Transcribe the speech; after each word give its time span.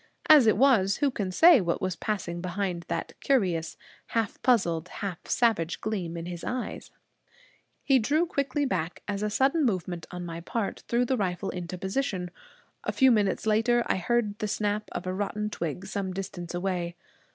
As 0.27 0.47
it 0.47 0.57
was, 0.57 0.97
who 0.97 1.11
can 1.11 1.31
say 1.31 1.61
what 1.61 1.79
was 1.79 1.95
passing 1.95 2.41
behind 2.41 2.85
that 2.87 3.13
curious, 3.19 3.77
half 4.07 4.41
puzzled, 4.41 4.87
half 4.89 5.27
savage 5.27 5.79
gleam 5.79 6.17
in 6.17 6.25
his 6.25 6.43
eyes? 6.43 6.89
He 7.83 7.99
drew 7.99 8.25
quickly 8.25 8.65
back 8.65 9.03
as 9.07 9.21
a 9.21 9.29
sudden 9.29 9.63
movement 9.63 10.07
on 10.09 10.25
my 10.25 10.39
part 10.41 10.83
threw 10.87 11.05
the 11.05 11.17
rifle 11.17 11.51
into 11.51 11.77
position. 11.77 12.31
A 12.83 12.91
few 12.91 13.11
minutes 13.11 13.45
later 13.45 13.83
I 13.85 13.97
heard 13.97 14.39
the 14.39 14.47
snap 14.47 14.89
of 14.91 15.05
a 15.05 15.13
rotten 15.13 15.51
twig 15.51 15.85
some 15.85 16.13
distance 16.13 16.55
away. 16.55 16.95